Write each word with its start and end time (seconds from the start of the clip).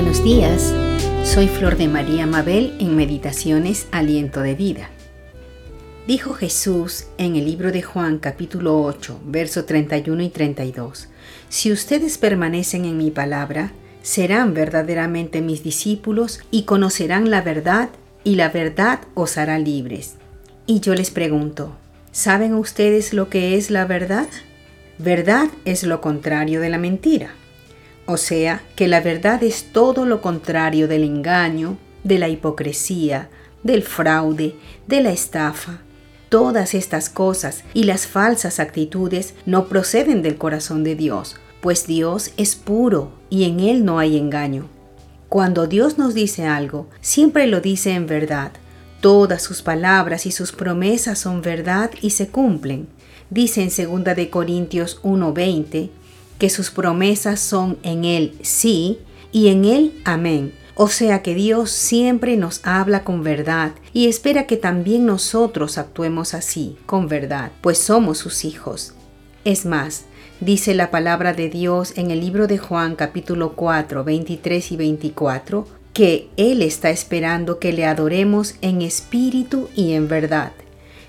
Buenos 0.00 0.22
días, 0.22 0.72
soy 1.24 1.48
Flor 1.48 1.76
de 1.76 1.88
María 1.88 2.24
Mabel 2.24 2.72
en 2.78 2.94
Meditaciones 2.94 3.88
Aliento 3.90 4.42
de 4.42 4.54
Vida. 4.54 4.90
Dijo 6.06 6.34
Jesús 6.34 7.06
en 7.18 7.34
el 7.34 7.46
libro 7.46 7.72
de 7.72 7.82
Juan 7.82 8.18
capítulo 8.18 8.80
8, 8.80 9.18
verso 9.24 9.64
31 9.64 10.22
y 10.22 10.28
32, 10.28 11.08
Si 11.48 11.72
ustedes 11.72 12.16
permanecen 12.16 12.84
en 12.84 12.96
mi 12.96 13.10
palabra, 13.10 13.72
serán 14.00 14.54
verdaderamente 14.54 15.40
mis 15.40 15.64
discípulos 15.64 16.42
y 16.52 16.62
conocerán 16.62 17.28
la 17.28 17.42
verdad 17.42 17.88
y 18.22 18.36
la 18.36 18.50
verdad 18.50 19.00
os 19.14 19.36
hará 19.36 19.58
libres. 19.58 20.14
Y 20.64 20.78
yo 20.78 20.94
les 20.94 21.10
pregunto, 21.10 21.76
¿saben 22.12 22.54
ustedes 22.54 23.12
lo 23.12 23.28
que 23.28 23.56
es 23.56 23.68
la 23.68 23.84
verdad? 23.84 24.28
Verdad 24.98 25.48
es 25.64 25.82
lo 25.82 26.00
contrario 26.00 26.60
de 26.60 26.68
la 26.68 26.78
mentira. 26.78 27.34
O 28.10 28.16
sea, 28.16 28.62
que 28.74 28.88
la 28.88 29.02
verdad 29.02 29.42
es 29.42 29.64
todo 29.70 30.06
lo 30.06 30.22
contrario 30.22 30.88
del 30.88 31.04
engaño, 31.04 31.76
de 32.04 32.18
la 32.18 32.30
hipocresía, 32.30 33.28
del 33.62 33.82
fraude, 33.82 34.54
de 34.86 35.02
la 35.02 35.10
estafa. 35.10 35.82
Todas 36.30 36.72
estas 36.72 37.10
cosas 37.10 37.64
y 37.74 37.84
las 37.84 38.06
falsas 38.06 38.60
actitudes 38.60 39.34
no 39.44 39.68
proceden 39.68 40.22
del 40.22 40.38
corazón 40.38 40.84
de 40.84 40.96
Dios, 40.96 41.36
pues 41.60 41.86
Dios 41.86 42.32
es 42.38 42.56
puro 42.56 43.12
y 43.28 43.44
en 43.44 43.60
Él 43.60 43.84
no 43.84 43.98
hay 43.98 44.16
engaño. 44.16 44.70
Cuando 45.28 45.66
Dios 45.66 45.98
nos 45.98 46.14
dice 46.14 46.46
algo, 46.46 46.88
siempre 47.02 47.46
lo 47.46 47.60
dice 47.60 47.92
en 47.92 48.06
verdad. 48.06 48.52
Todas 49.02 49.42
sus 49.42 49.60
palabras 49.60 50.24
y 50.24 50.32
sus 50.32 50.52
promesas 50.52 51.18
son 51.18 51.42
verdad 51.42 51.90
y 52.00 52.10
se 52.10 52.28
cumplen. 52.28 52.88
Dice 53.28 53.60
en 53.60 53.68
2 53.68 54.16
de 54.16 54.30
Corintios 54.30 54.98
1:20, 55.02 55.90
que 56.38 56.50
sus 56.50 56.70
promesas 56.70 57.40
son 57.40 57.78
en 57.82 58.04
Él 58.04 58.38
sí 58.42 58.98
y 59.32 59.48
en 59.48 59.64
Él 59.64 60.00
amén. 60.04 60.52
O 60.80 60.88
sea 60.88 61.22
que 61.22 61.34
Dios 61.34 61.72
siempre 61.72 62.36
nos 62.36 62.60
habla 62.64 63.02
con 63.02 63.24
verdad 63.24 63.72
y 63.92 64.06
espera 64.06 64.46
que 64.46 64.56
también 64.56 65.06
nosotros 65.06 65.76
actuemos 65.76 66.34
así, 66.34 66.76
con 66.86 67.08
verdad, 67.08 67.50
pues 67.60 67.78
somos 67.78 68.18
sus 68.18 68.44
hijos. 68.44 68.94
Es 69.44 69.66
más, 69.66 70.04
dice 70.40 70.74
la 70.74 70.92
palabra 70.92 71.32
de 71.32 71.48
Dios 71.48 71.94
en 71.96 72.12
el 72.12 72.20
libro 72.20 72.46
de 72.46 72.58
Juan 72.58 72.94
capítulo 72.94 73.54
4, 73.54 74.04
23 74.04 74.70
y 74.70 74.76
24, 74.76 75.66
que 75.92 76.28
Él 76.36 76.62
está 76.62 76.90
esperando 76.90 77.58
que 77.58 77.72
le 77.72 77.84
adoremos 77.84 78.54
en 78.60 78.82
espíritu 78.82 79.68
y 79.74 79.94
en 79.94 80.06
verdad. 80.06 80.52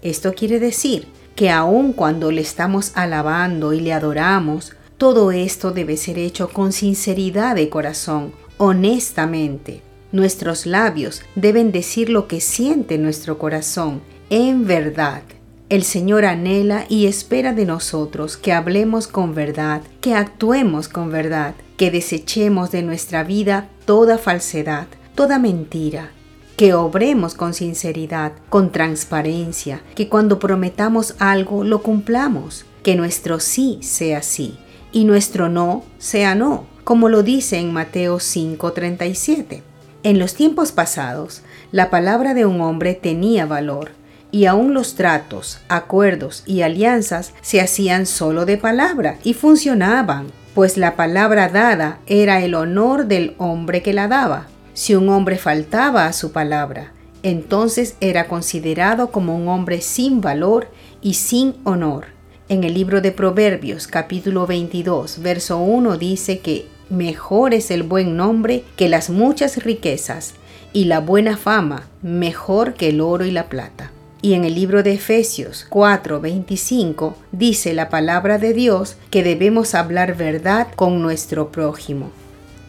Esto 0.00 0.32
quiere 0.32 0.58
decir 0.58 1.06
que 1.36 1.50
aun 1.50 1.92
cuando 1.92 2.30
le 2.30 2.40
estamos 2.40 2.92
alabando 2.94 3.74
y 3.74 3.80
le 3.80 3.92
adoramos, 3.92 4.72
todo 5.00 5.32
esto 5.32 5.70
debe 5.70 5.96
ser 5.96 6.18
hecho 6.18 6.50
con 6.50 6.72
sinceridad 6.74 7.54
de 7.54 7.70
corazón, 7.70 8.32
honestamente. 8.58 9.80
Nuestros 10.12 10.66
labios 10.66 11.22
deben 11.34 11.72
decir 11.72 12.10
lo 12.10 12.28
que 12.28 12.42
siente 12.42 12.98
nuestro 12.98 13.38
corazón, 13.38 14.02
en 14.28 14.66
verdad. 14.66 15.22
El 15.70 15.84
Señor 15.84 16.26
anhela 16.26 16.84
y 16.90 17.06
espera 17.06 17.54
de 17.54 17.64
nosotros 17.64 18.36
que 18.36 18.52
hablemos 18.52 19.06
con 19.06 19.34
verdad, 19.34 19.80
que 20.02 20.14
actuemos 20.14 20.86
con 20.86 21.10
verdad, 21.10 21.54
que 21.78 21.90
desechemos 21.90 22.70
de 22.70 22.82
nuestra 22.82 23.24
vida 23.24 23.70
toda 23.86 24.18
falsedad, 24.18 24.86
toda 25.14 25.38
mentira, 25.38 26.10
que 26.58 26.74
obremos 26.74 27.32
con 27.32 27.54
sinceridad, 27.54 28.32
con 28.50 28.70
transparencia, 28.70 29.80
que 29.94 30.10
cuando 30.10 30.38
prometamos 30.38 31.14
algo 31.18 31.64
lo 31.64 31.80
cumplamos, 31.80 32.66
que 32.82 32.96
nuestro 32.96 33.40
sí 33.40 33.78
sea 33.80 34.20
sí 34.20 34.58
y 34.92 35.04
nuestro 35.04 35.48
no 35.48 35.84
sea 35.98 36.34
no, 36.34 36.66
como 36.84 37.08
lo 37.08 37.22
dice 37.22 37.58
en 37.58 37.72
Mateo 37.72 38.18
5:37. 38.18 39.62
En 40.02 40.18
los 40.18 40.34
tiempos 40.34 40.72
pasados, 40.72 41.42
la 41.72 41.90
palabra 41.90 42.34
de 42.34 42.46
un 42.46 42.60
hombre 42.60 42.94
tenía 42.94 43.46
valor, 43.46 43.90
y 44.32 44.46
aún 44.46 44.74
los 44.74 44.94
tratos, 44.94 45.60
acuerdos 45.68 46.42
y 46.46 46.62
alianzas 46.62 47.32
se 47.42 47.60
hacían 47.60 48.06
solo 48.06 48.46
de 48.46 48.56
palabra 48.56 49.18
y 49.24 49.34
funcionaban, 49.34 50.28
pues 50.54 50.76
la 50.76 50.96
palabra 50.96 51.48
dada 51.48 51.98
era 52.06 52.42
el 52.42 52.54
honor 52.54 53.06
del 53.06 53.34
hombre 53.38 53.82
que 53.82 53.92
la 53.92 54.08
daba. 54.08 54.46
Si 54.72 54.94
un 54.94 55.08
hombre 55.08 55.36
faltaba 55.36 56.06
a 56.06 56.12
su 56.12 56.32
palabra, 56.32 56.92
entonces 57.22 57.96
era 58.00 58.26
considerado 58.28 59.10
como 59.10 59.36
un 59.36 59.48
hombre 59.48 59.80
sin 59.80 60.20
valor 60.20 60.68
y 61.02 61.14
sin 61.14 61.56
honor. 61.64 62.06
En 62.50 62.64
el 62.64 62.74
libro 62.74 63.00
de 63.00 63.12
Proverbios 63.12 63.86
capítulo 63.86 64.44
22, 64.44 65.22
verso 65.22 65.58
1 65.58 65.96
dice 65.98 66.40
que 66.40 66.66
mejor 66.88 67.54
es 67.54 67.70
el 67.70 67.84
buen 67.84 68.16
nombre 68.16 68.64
que 68.74 68.88
las 68.88 69.08
muchas 69.08 69.62
riquezas 69.62 70.34
y 70.72 70.86
la 70.86 70.98
buena 70.98 71.36
fama 71.36 71.84
mejor 72.02 72.74
que 72.74 72.88
el 72.88 73.02
oro 73.02 73.24
y 73.24 73.30
la 73.30 73.48
plata. 73.48 73.92
Y 74.20 74.34
en 74.34 74.44
el 74.44 74.56
libro 74.56 74.82
de 74.82 74.94
Efesios 74.94 75.64
4, 75.70 76.20
25 76.20 77.16
dice 77.30 77.72
la 77.72 77.88
palabra 77.88 78.36
de 78.38 78.52
Dios 78.52 78.96
que 79.10 79.22
debemos 79.22 79.76
hablar 79.76 80.16
verdad 80.16 80.66
con 80.74 81.00
nuestro 81.00 81.52
prójimo. 81.52 82.10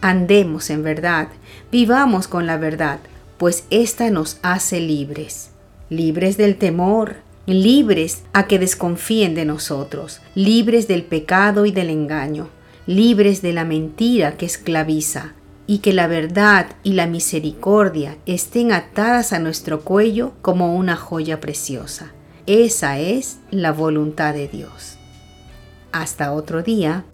Andemos 0.00 0.70
en 0.70 0.84
verdad, 0.84 1.26
vivamos 1.72 2.28
con 2.28 2.46
la 2.46 2.56
verdad, 2.56 3.00
pues 3.36 3.64
ésta 3.70 4.10
nos 4.10 4.38
hace 4.42 4.78
libres, 4.78 5.50
libres 5.90 6.36
del 6.36 6.54
temor, 6.54 7.16
libres 7.46 8.22
a 8.32 8.46
que 8.46 8.58
desconfíen 8.58 9.34
de 9.34 9.44
nosotros, 9.44 10.20
libres 10.34 10.88
del 10.88 11.04
pecado 11.04 11.66
y 11.66 11.72
del 11.72 11.90
engaño, 11.90 12.48
libres 12.86 13.42
de 13.42 13.52
la 13.52 13.64
mentira 13.64 14.36
que 14.36 14.46
esclaviza, 14.46 15.34
y 15.66 15.78
que 15.78 15.92
la 15.92 16.06
verdad 16.06 16.66
y 16.82 16.94
la 16.94 17.06
misericordia 17.06 18.18
estén 18.26 18.72
atadas 18.72 19.32
a 19.32 19.38
nuestro 19.38 19.82
cuello 19.82 20.32
como 20.42 20.76
una 20.76 20.96
joya 20.96 21.40
preciosa. 21.40 22.12
Esa 22.46 22.98
es 22.98 23.38
la 23.50 23.72
voluntad 23.72 24.34
de 24.34 24.48
Dios. 24.48 24.98
Hasta 25.92 26.32
otro 26.32 26.62
día. 26.62 27.04